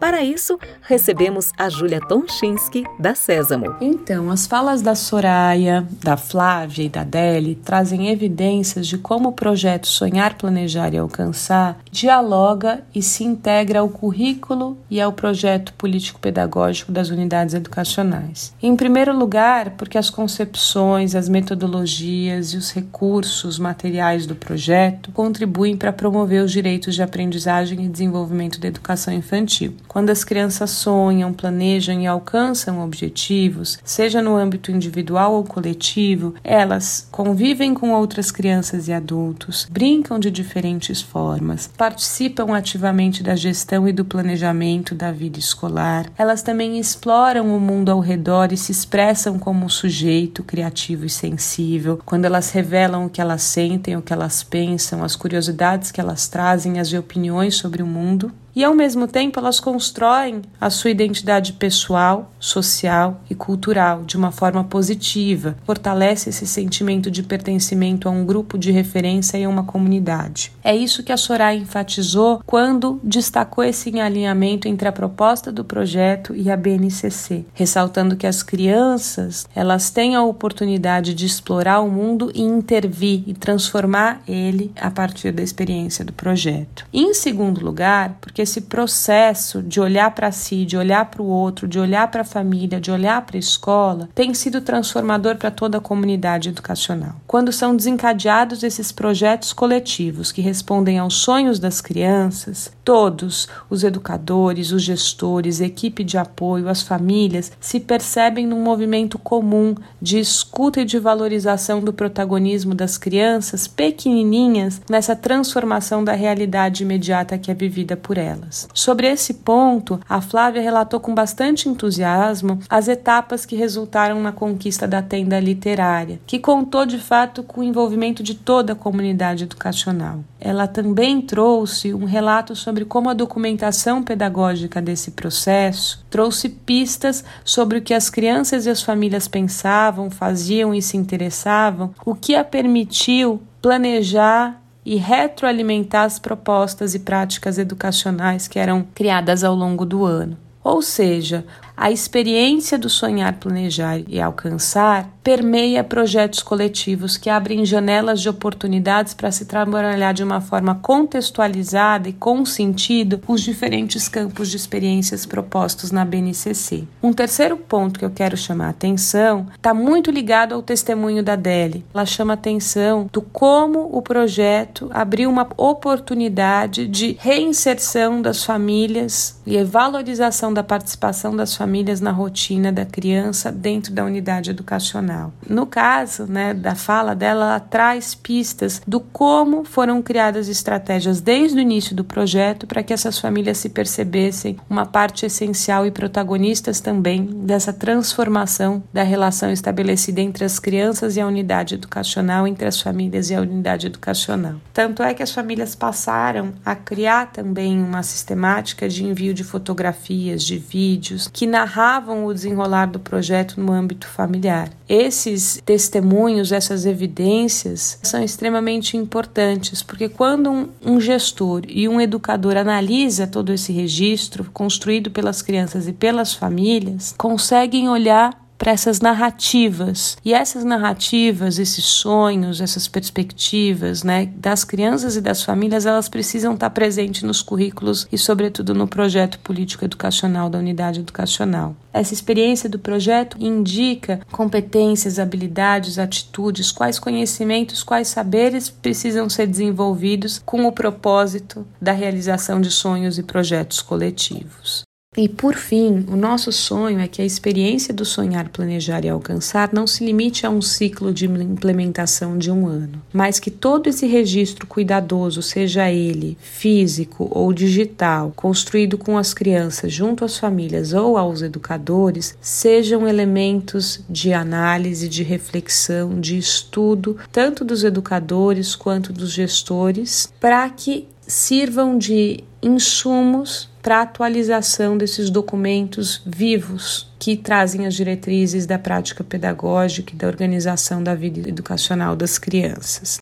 Para 0.00 0.22
isso, 0.22 0.58
recebemos 0.82 1.52
a 1.58 1.68
Júlia 1.68 2.00
Tonchinski, 2.00 2.84
da 3.00 3.16
Sésamo. 3.16 3.74
Então, 3.80 4.30
as 4.30 4.46
falas 4.46 4.80
da 4.80 4.94
Soraya, 4.94 5.84
da 6.02 6.16
Flávia 6.16 6.84
e 6.84 6.88
da 6.88 7.02
Deli 7.02 7.56
trazem 7.56 8.08
evidências 8.08 8.86
de 8.86 8.96
como 8.96 9.30
o 9.30 9.32
projeto 9.32 9.88
Sonhar, 9.88 10.38
Planejar 10.38 10.94
e 10.94 10.98
Alcançar 10.98 11.80
dialoga 11.90 12.84
e 12.94 13.02
se 13.02 13.24
integra 13.24 13.80
ao 13.80 13.88
currículo 13.88 14.78
e 14.88 15.00
ao 15.00 15.12
projeto 15.12 15.72
político-pedagógico 15.72 16.92
das 16.92 17.10
unidades 17.10 17.54
educacionais. 17.54 18.54
Em 18.62 18.76
primeiro 18.76 19.16
lugar, 19.16 19.70
porque 19.70 19.98
as 19.98 20.10
concepções, 20.10 21.16
as 21.16 21.28
metodologias 21.28 22.52
e 22.52 22.56
os 22.56 22.70
recursos 22.70 23.58
materiais 23.58 24.26
do 24.26 24.36
projeto 24.36 25.10
contribuem 25.10 25.76
para 25.76 25.92
promover 25.92 26.44
os 26.44 26.52
direitos 26.52 26.94
de 26.94 27.02
aprendizagem 27.02 27.84
e 27.84 27.88
desenvolvimento 27.88 28.60
da 28.60 28.68
educação 28.68 29.12
infantil. 29.12 29.74
Quando 29.88 30.10
as 30.10 30.22
crianças 30.22 30.70
sonham, 30.70 31.32
planejam 31.32 31.98
e 32.00 32.06
alcançam 32.06 32.84
objetivos, 32.84 33.78
seja 33.82 34.20
no 34.20 34.36
âmbito 34.36 34.70
individual 34.70 35.32
ou 35.32 35.44
coletivo, 35.44 36.34
elas 36.44 37.08
convivem 37.10 37.72
com 37.72 37.92
outras 37.92 38.30
crianças 38.30 38.86
e 38.86 38.92
adultos, 38.92 39.66
brincam 39.70 40.18
de 40.18 40.30
diferentes 40.30 41.00
formas, 41.00 41.70
participam 41.76 42.54
ativamente 42.54 43.22
da 43.22 43.34
gestão 43.34 43.88
e 43.88 43.92
do 43.92 44.04
planejamento 44.04 44.94
da 44.94 45.10
vida 45.10 45.38
escolar. 45.38 46.06
Elas 46.18 46.42
também 46.42 46.78
exploram 46.78 47.56
o 47.56 47.60
mundo 47.60 47.90
ao 47.90 48.00
redor 48.00 48.52
e 48.52 48.56
se 48.56 48.70
expressam 48.70 49.38
como 49.38 49.64
um 49.64 49.68
sujeito 49.70 50.42
criativo 50.42 51.06
e 51.06 51.10
sensível. 51.10 51.98
Quando 52.04 52.26
elas 52.26 52.50
revelam 52.50 53.06
o 53.06 53.10
que 53.10 53.20
elas 53.20 53.42
sentem, 53.42 53.96
o 53.96 54.02
que 54.02 54.12
elas 54.12 54.42
pensam, 54.42 55.02
as 55.02 55.16
curiosidades 55.16 55.90
que 55.90 56.00
elas 56.00 56.28
trazem, 56.28 56.78
as 56.78 56.92
opiniões 56.92 57.54
sobre 57.54 57.82
o 57.82 57.86
mundo, 57.86 58.30
e 58.54 58.64
ao 58.64 58.74
mesmo 58.74 59.06
tempo 59.06 59.38
elas 59.38 59.60
constroem 59.60 60.42
a 60.60 60.70
sua 60.70 60.90
identidade 60.90 61.52
pessoal, 61.52 62.32
social 62.40 63.20
e 63.28 63.34
cultural 63.34 64.02
de 64.04 64.16
uma 64.16 64.30
forma 64.30 64.64
positiva, 64.64 65.56
fortalece 65.64 66.30
esse 66.30 66.46
sentimento 66.46 67.10
de 67.10 67.22
pertencimento 67.22 68.08
a 68.08 68.10
um 68.10 68.24
grupo 68.24 68.58
de 68.58 68.70
referência 68.70 69.38
e 69.38 69.44
a 69.44 69.48
uma 69.48 69.64
comunidade. 69.64 70.52
É 70.62 70.74
isso 70.74 71.02
que 71.02 71.12
a 71.12 71.16
Soraya 71.16 71.58
enfatizou 71.58 72.42
quando 72.44 73.00
destacou 73.02 73.64
esse 73.64 73.98
alinhamento 74.00 74.68
entre 74.68 74.88
a 74.88 74.92
proposta 74.92 75.50
do 75.52 75.64
projeto 75.64 76.34
e 76.34 76.50
a 76.50 76.56
BNCC, 76.56 77.44
ressaltando 77.54 78.16
que 78.16 78.26
as 78.26 78.42
crianças, 78.42 79.48
elas 79.54 79.90
têm 79.90 80.14
a 80.14 80.22
oportunidade 80.22 81.14
de 81.14 81.26
explorar 81.26 81.80
o 81.80 81.90
mundo 81.90 82.30
e 82.34 82.42
intervir 82.42 83.22
e 83.26 83.34
transformar 83.34 84.22
ele 84.26 84.72
a 84.80 84.90
partir 84.90 85.32
da 85.32 85.42
experiência 85.42 86.04
do 86.04 86.12
projeto. 86.12 86.86
Em 86.92 87.14
segundo 87.14 87.64
lugar, 87.64 88.16
porque 88.20 88.37
esse 88.42 88.62
processo 88.62 89.62
de 89.62 89.80
olhar 89.80 90.10
para 90.12 90.30
si, 90.32 90.64
de 90.64 90.76
olhar 90.76 91.06
para 91.06 91.22
o 91.22 91.26
outro, 91.26 91.66
de 91.66 91.78
olhar 91.78 92.10
para 92.10 92.22
a 92.22 92.24
família, 92.24 92.80
de 92.80 92.90
olhar 92.90 93.22
para 93.22 93.36
a 93.36 93.40
escola, 93.40 94.08
tem 94.14 94.32
sido 94.34 94.60
transformador 94.60 95.36
para 95.36 95.50
toda 95.50 95.78
a 95.78 95.80
comunidade 95.80 96.48
educacional. 96.48 97.16
Quando 97.26 97.52
são 97.52 97.74
desencadeados 97.74 98.62
esses 98.62 98.92
projetos 98.92 99.52
coletivos 99.52 100.32
que 100.32 100.40
respondem 100.40 100.98
aos 100.98 101.14
sonhos 101.14 101.58
das 101.58 101.80
crianças, 101.80 102.70
todos, 102.84 103.48
os 103.68 103.84
educadores, 103.84 104.72
os 104.72 104.82
gestores, 104.82 105.60
equipe 105.60 106.04
de 106.04 106.16
apoio, 106.16 106.68
as 106.68 106.82
famílias, 106.82 107.52
se 107.60 107.80
percebem 107.80 108.46
num 108.46 108.62
movimento 108.62 109.18
comum 109.18 109.74
de 110.00 110.18
escuta 110.18 110.80
e 110.80 110.84
de 110.84 110.98
valorização 110.98 111.80
do 111.80 111.92
protagonismo 111.92 112.74
das 112.74 112.96
crianças 112.96 113.66
pequenininhas 113.66 114.80
nessa 114.88 115.14
transformação 115.14 116.02
da 116.02 116.12
realidade 116.12 116.82
imediata 116.82 117.38
que 117.38 117.50
é 117.50 117.54
vivida 117.54 117.96
por 117.96 118.16
elas 118.16 118.27
Sobre 118.74 119.08
esse 119.08 119.34
ponto, 119.34 120.00
a 120.08 120.20
Flávia 120.20 120.62
relatou 120.62 121.00
com 121.00 121.14
bastante 121.14 121.68
entusiasmo 121.68 122.58
as 122.68 122.88
etapas 122.88 123.46
que 123.46 123.56
resultaram 123.56 124.20
na 124.20 124.32
conquista 124.32 124.86
da 124.86 125.02
tenda 125.02 125.38
literária, 125.40 126.20
que 126.26 126.38
contou 126.38 126.84
de 126.84 126.98
fato 126.98 127.42
com 127.42 127.60
o 127.60 127.64
envolvimento 127.64 128.22
de 128.22 128.34
toda 128.34 128.72
a 128.72 128.76
comunidade 128.76 129.44
educacional. 129.44 130.20
Ela 130.40 130.66
também 130.66 131.20
trouxe 131.20 131.92
um 131.94 132.04
relato 132.04 132.54
sobre 132.54 132.84
como 132.84 133.10
a 133.10 133.14
documentação 133.14 134.02
pedagógica 134.02 134.80
desse 134.80 135.12
processo 135.12 136.04
trouxe 136.10 136.48
pistas 136.48 137.24
sobre 137.44 137.78
o 137.78 137.82
que 137.82 137.94
as 137.94 138.10
crianças 138.10 138.66
e 138.66 138.70
as 138.70 138.82
famílias 138.82 139.28
pensavam, 139.28 140.10
faziam 140.10 140.74
e 140.74 140.80
se 140.80 140.96
interessavam, 140.96 141.94
o 142.04 142.14
que 142.14 142.34
a 142.34 142.44
permitiu 142.44 143.42
planejar 143.60 144.60
e 144.88 144.96
retroalimentar 144.96 146.06
as 146.06 146.18
propostas 146.18 146.94
e 146.94 147.00
práticas 147.00 147.58
educacionais 147.58 148.48
que 148.48 148.58
eram 148.58 148.86
criadas 148.94 149.44
ao 149.44 149.54
longo 149.54 149.84
do 149.84 150.06
ano. 150.06 150.38
Ou 150.64 150.80
seja, 150.80 151.44
a 151.80 151.92
experiência 151.92 152.76
do 152.76 152.90
sonhar, 152.90 153.34
planejar 153.34 154.00
e 154.08 154.20
alcançar 154.20 155.08
permeia 155.22 155.84
projetos 155.84 156.42
coletivos 156.42 157.16
que 157.16 157.30
abrem 157.30 157.64
janelas 157.64 158.20
de 158.20 158.28
oportunidades 158.28 159.14
para 159.14 159.30
se 159.30 159.44
trabalhar 159.44 160.12
de 160.12 160.24
uma 160.24 160.40
forma 160.40 160.74
contextualizada 160.74 162.08
e 162.08 162.12
com 162.14 162.44
sentido 162.44 163.20
os 163.28 163.42
diferentes 163.42 164.08
campos 164.08 164.50
de 164.50 164.56
experiências 164.56 165.24
propostos 165.24 165.92
na 165.92 166.04
BNCC. 166.04 166.84
Um 167.00 167.12
terceiro 167.12 167.56
ponto 167.56 167.98
que 167.98 168.04
eu 168.04 168.10
quero 168.10 168.36
chamar 168.36 168.68
a 168.68 168.70
atenção 168.70 169.46
está 169.54 169.72
muito 169.72 170.10
ligado 170.10 170.54
ao 170.54 170.62
testemunho 170.62 171.22
da 171.22 171.36
Deli. 171.36 171.84
Ela 171.94 172.06
chama 172.06 172.32
atenção 172.32 173.08
do 173.12 173.22
como 173.22 173.88
o 173.92 174.02
projeto 174.02 174.90
abriu 174.92 175.30
uma 175.30 175.46
oportunidade 175.56 176.88
de 176.88 177.16
reinserção 177.20 178.20
das 178.20 178.42
famílias 178.42 179.38
e 179.46 179.62
valorização 179.62 180.52
da 180.52 180.64
participação 180.64 181.36
das 181.36 181.54
famílias 181.54 181.67
famílias 181.68 182.00
na 182.00 182.10
rotina 182.10 182.72
da 182.72 182.86
criança 182.86 183.52
dentro 183.52 183.92
da 183.92 184.02
unidade 184.02 184.48
educacional. 184.48 185.34
No 185.46 185.66
caso 185.66 186.26
né, 186.26 186.54
da 186.54 186.74
fala 186.74 187.14
dela, 187.14 187.44
ela 187.44 187.60
traz 187.60 188.14
pistas 188.14 188.80
do 188.86 189.00
como 189.00 189.64
foram 189.64 190.00
criadas 190.00 190.48
estratégias 190.48 191.20
desde 191.20 191.58
o 191.58 191.60
início 191.60 191.94
do 191.94 192.02
projeto 192.02 192.66
para 192.66 192.82
que 192.82 192.94
essas 192.94 193.18
famílias 193.18 193.58
se 193.58 193.68
percebessem 193.68 194.56
uma 194.68 194.86
parte 194.86 195.26
essencial 195.26 195.84
e 195.84 195.90
protagonistas 195.90 196.80
também 196.80 197.26
dessa 197.26 197.70
transformação 197.70 198.82
da 198.90 199.02
relação 199.02 199.52
estabelecida 199.52 200.22
entre 200.22 200.46
as 200.46 200.58
crianças 200.58 201.16
e 201.16 201.20
a 201.20 201.26
unidade 201.26 201.74
educacional, 201.74 202.48
entre 202.48 202.66
as 202.66 202.80
famílias 202.80 203.28
e 203.28 203.34
a 203.34 203.42
unidade 203.42 203.88
educacional. 203.88 204.54
Tanto 204.72 205.02
é 205.02 205.12
que 205.12 205.22
as 205.22 205.32
famílias 205.32 205.74
passaram 205.74 206.54
a 206.64 206.74
criar 206.74 207.30
também 207.30 207.78
uma 207.78 208.02
sistemática 208.02 208.88
de 208.88 209.04
envio 209.04 209.34
de 209.34 209.44
fotografias, 209.44 210.42
de 210.42 210.56
vídeos, 210.56 211.28
que 211.30 211.46
na 211.46 211.57
narravam 211.58 212.24
o 212.24 212.32
desenrolar 212.32 212.86
do 212.86 213.00
projeto 213.00 213.60
no 213.60 213.72
âmbito 213.72 214.06
familiar. 214.06 214.70
Esses 214.88 215.60
testemunhos, 215.64 216.52
essas 216.52 216.86
evidências 216.86 217.98
são 218.02 218.22
extremamente 218.22 218.96
importantes, 218.96 219.82
porque 219.82 220.08
quando 220.08 220.50
um, 220.50 220.68
um 220.84 221.00
gestor 221.00 221.62
e 221.68 221.88
um 221.88 222.00
educador 222.00 222.56
analisa 222.56 223.26
todo 223.26 223.52
esse 223.52 223.72
registro 223.72 224.48
construído 224.52 225.10
pelas 225.10 225.42
crianças 225.42 225.88
e 225.88 225.92
pelas 225.92 226.32
famílias, 226.32 227.14
conseguem 227.18 227.88
olhar 227.88 228.47
para 228.58 228.72
essas 228.72 229.00
narrativas. 229.00 230.18
E 230.24 230.34
essas 230.34 230.64
narrativas, 230.64 231.58
esses 231.58 231.84
sonhos, 231.84 232.60
essas 232.60 232.88
perspectivas, 232.88 234.02
né, 234.02 234.26
das 234.36 234.64
crianças 234.64 235.16
e 235.16 235.20
das 235.20 235.42
famílias, 235.42 235.86
elas 235.86 236.08
precisam 236.08 236.54
estar 236.54 236.70
presentes 236.70 237.22
nos 237.22 237.40
currículos 237.40 238.06
e, 238.10 238.18
sobretudo, 238.18 238.74
no 238.74 238.88
projeto 238.88 239.38
político 239.38 239.84
educacional 239.84 240.50
da 240.50 240.58
unidade 240.58 241.00
educacional. 241.00 241.76
Essa 241.92 242.12
experiência 242.12 242.68
do 242.68 242.78
projeto 242.78 243.36
indica 243.40 244.20
competências, 244.30 245.18
habilidades, 245.18 245.98
atitudes, 245.98 246.70
quais 246.70 246.98
conhecimentos, 246.98 247.82
quais 247.82 248.08
saberes 248.08 248.68
precisam 248.68 249.28
ser 249.28 249.46
desenvolvidos 249.46 250.42
com 250.44 250.66
o 250.66 250.72
propósito 250.72 251.66
da 251.80 251.92
realização 251.92 252.60
de 252.60 252.70
sonhos 252.70 253.18
e 253.18 253.22
projetos 253.22 253.80
coletivos. 253.80 254.87
E 255.20 255.28
por 255.28 255.56
fim, 255.56 256.06
o 256.06 256.14
nosso 256.14 256.52
sonho 256.52 257.00
é 257.00 257.08
que 257.08 257.20
a 257.20 257.24
experiência 257.24 257.92
do 257.92 258.04
sonhar, 258.04 258.50
planejar 258.50 259.04
e 259.04 259.08
alcançar 259.08 259.70
não 259.72 259.84
se 259.84 260.04
limite 260.04 260.46
a 260.46 260.50
um 260.50 260.62
ciclo 260.62 261.12
de 261.12 261.26
implementação 261.26 262.38
de 262.38 262.52
um 262.52 262.68
ano, 262.68 263.02
mas 263.12 263.40
que 263.40 263.50
todo 263.50 263.88
esse 263.88 264.06
registro 264.06 264.64
cuidadoso, 264.64 265.42
seja 265.42 265.90
ele 265.90 266.38
físico 266.40 267.26
ou 267.32 267.52
digital, 267.52 268.32
construído 268.36 268.96
com 268.96 269.18
as 269.18 269.34
crianças 269.34 269.92
junto 269.92 270.24
às 270.24 270.38
famílias 270.38 270.92
ou 270.92 271.18
aos 271.18 271.42
educadores, 271.42 272.38
sejam 272.40 273.08
elementos 273.08 274.00
de 274.08 274.32
análise, 274.32 275.08
de 275.08 275.24
reflexão, 275.24 276.20
de 276.20 276.38
estudo, 276.38 277.16
tanto 277.32 277.64
dos 277.64 277.82
educadores 277.82 278.76
quanto 278.76 279.12
dos 279.12 279.32
gestores, 279.32 280.32
para 280.38 280.70
que 280.70 281.08
sirvam 281.26 281.98
de 281.98 282.44
insumos 282.62 283.68
para 283.88 284.00
a 284.00 284.02
atualização 284.02 284.98
desses 284.98 285.30
documentos 285.30 286.20
vivos 286.26 287.10
que 287.18 287.34
trazem 287.34 287.86
as 287.86 287.94
diretrizes 287.94 288.66
da 288.66 288.78
prática 288.78 289.24
pedagógica 289.24 290.12
e 290.12 290.16
da 290.16 290.26
organização 290.26 291.02
da 291.02 291.14
vida 291.14 291.48
educacional 291.48 292.14
das 292.14 292.36
crianças. 292.36 293.16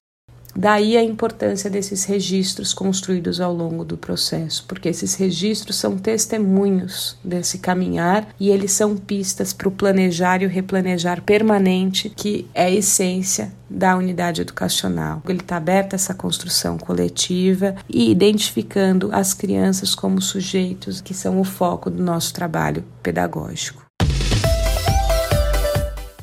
Daí 0.59 0.97
a 0.97 1.03
importância 1.03 1.69
desses 1.69 2.05
registros 2.05 2.73
construídos 2.73 3.43
ao 3.43 3.53
longo 3.53 3.85
do 3.85 3.99
processo, 3.99 4.65
porque 4.67 4.89
esses 4.89 5.15
registros 5.15 5.77
são 5.77 5.99
testemunhos 5.99 7.19
desse 7.23 7.59
caminhar 7.59 8.27
e 8.41 8.49
eles 8.49 8.73
são 8.73 8.97
pistas 8.97 9.53
para 9.53 9.69
o 9.69 9.73
planejar 9.73 10.43
e 10.43 10.47
o 10.47 10.49
replanejar 10.49 11.21
permanente, 11.21 12.09
que 12.09 12.49
é 12.55 12.65
a 12.65 12.71
essência 12.71 13.53
da 13.69 13.97
unidade 13.97 14.41
educacional. 14.41 15.23
Ele 15.29 15.41
está 15.41 15.59
aberto 15.59 15.93
a 15.93 15.97
essa 15.97 16.15
construção 16.15 16.79
coletiva 16.79 17.75
e 17.87 18.11
identificando 18.11 19.11
as 19.13 19.35
crianças 19.35 19.95
como 19.95 20.23
sujeitos 20.23 21.03
que 21.03 21.13
são 21.13 21.39
o 21.39 21.45
foco 21.45 21.91
do 21.91 22.03
nosso 22.03 22.33
trabalho 22.33 22.83
pedagógico. 23.03 23.85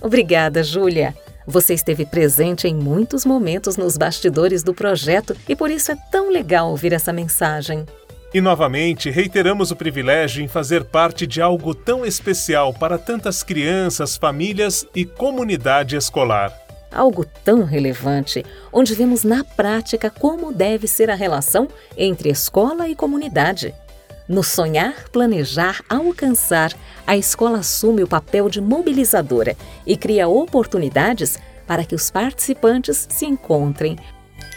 Obrigada, 0.02 0.64
Júlia. 0.64 1.16
Você 1.46 1.74
esteve 1.74 2.06
presente 2.06 2.68
em 2.68 2.76
muitos 2.76 3.26
momentos 3.26 3.78
nos 3.78 3.98
bastidores 3.98 4.64
do 4.64 4.74
projeto 4.74 5.36
e 5.48 5.56
por 5.56 5.70
isso 5.70 5.92
é 5.92 5.98
tão 6.12 6.30
legal 6.30 6.70
ouvir 6.70 6.94
essa 6.94 7.12
mensagem. 7.12 7.86
E 8.34 8.42
novamente 8.42 9.12
reiteramos 9.12 9.70
o 9.70 9.76
privilégio 9.76 10.44
em 10.44 10.48
fazer 10.48 10.84
parte 10.84 11.28
de 11.28 11.40
algo 11.40 11.76
tão 11.76 12.04
especial 12.04 12.74
para 12.74 12.98
tantas 12.98 13.44
crianças, 13.44 14.18
famílias 14.18 14.88
e 14.96 15.06
comunidade 15.06 15.96
escolar. 15.96 16.52
Algo 16.92 17.26
tão 17.44 17.64
relevante, 17.64 18.44
onde 18.72 18.96
vemos 18.96 19.24
na 19.24 19.44
prática 19.44 20.10
como 20.10 20.52
deve 20.52 20.88
ser 20.88 21.12
a 21.12 21.16
relação 21.16 21.68
entre 21.96 22.30
escola 22.30 22.88
e 22.88 22.96
comunidade. 22.96 23.74
No 24.28 24.44
sonhar, 24.44 25.10
planejar, 25.10 25.82
alcançar, 25.90 26.74
a 27.06 27.18
escola 27.18 27.60
assume 27.60 28.02
o 28.04 28.08
papel 28.08 28.50
de 28.50 28.62
mobilizadora 28.62 29.58
e 29.86 29.98
cria 29.98 30.28
oportunidades 30.28 31.38
para 31.68 31.84
que 31.84 31.94
os 31.94 32.10
participantes 32.10 33.06
se 33.10 33.26
encontrem. 33.26 33.98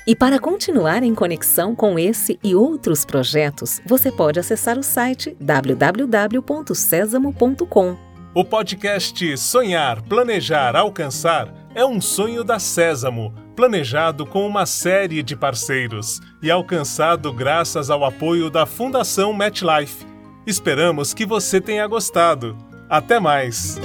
E 0.06 0.14
para 0.14 0.38
continuar 0.38 1.02
em 1.02 1.12
conexão 1.14 1.74
com 1.74 1.98
esse 1.98 2.38
e 2.42 2.54
outros 2.54 3.04
projetos, 3.04 3.82
você 3.84 4.10
pode 4.12 4.38
acessar 4.38 4.78
o 4.78 4.82
site 4.82 5.36
www.sesamo.com. 5.40 7.96
O 8.32 8.44
podcast 8.44 9.36
Sonhar, 9.36 10.00
Planejar, 10.02 10.76
Alcançar 10.76 11.65
é 11.76 11.84
um 11.84 12.00
sonho 12.00 12.42
da 12.42 12.58
Sésamo 12.58 13.34
planejado 13.54 14.24
com 14.24 14.46
uma 14.46 14.64
série 14.64 15.22
de 15.22 15.36
parceiros 15.36 16.22
e 16.42 16.50
alcançado 16.50 17.30
graças 17.30 17.90
ao 17.90 18.02
apoio 18.02 18.48
da 18.48 18.64
Fundação 18.64 19.34
MetLife. 19.34 20.06
Esperamos 20.46 21.12
que 21.12 21.26
você 21.26 21.60
tenha 21.60 21.86
gostado. 21.86 22.56
Até 22.88 23.20
mais! 23.20 23.78